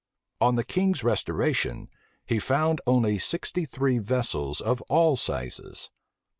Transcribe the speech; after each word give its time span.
On 0.39 0.55
the 0.55 0.63
king's 0.63 1.03
restoration, 1.03 1.87
he 2.25 2.39
found 2.39 2.81
only 2.87 3.19
sixty 3.19 3.65
three 3.65 3.99
vessels 3.99 4.59
of 4.59 4.81
all 4.89 5.15
sizes. 5.15 5.91